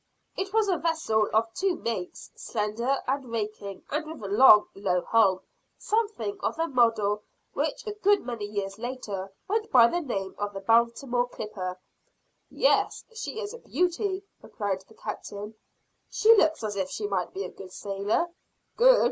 It 0.35 0.51
was 0.51 0.67
a 0.67 0.77
vessel 0.79 1.29
of 1.31 1.53
two 1.53 1.75
masts, 1.75 2.31
slender 2.35 3.03
and 3.07 3.31
raking, 3.31 3.83
and 3.91 4.03
with 4.07 4.23
a 4.23 4.33
long, 4.35 4.65
low 4.73 5.01
hull 5.01 5.43
something 5.77 6.39
of 6.39 6.55
the 6.55 6.65
model 6.65 7.21
which 7.53 7.85
a 7.85 7.93
good 7.93 8.25
many 8.25 8.45
years 8.45 8.79
later, 8.79 9.31
went 9.47 9.69
by 9.69 9.85
the 9.89 10.01
name 10.01 10.33
of 10.39 10.53
the 10.55 10.59
Baltimore 10.59 11.29
clipper. 11.29 11.79
"Yes, 12.49 13.05
she 13.13 13.39
is 13.39 13.53
a 13.53 13.59
beauty!" 13.59 14.23
replied 14.41 14.83
the 14.87 14.95
captain. 14.95 15.53
"She 16.09 16.33
looks 16.33 16.63
as 16.63 16.75
if 16.75 16.89
she 16.89 17.05
might 17.05 17.31
be 17.31 17.43
a 17.43 17.49
good 17.51 17.71
sailer." 17.71 18.25
"Good! 18.77 18.99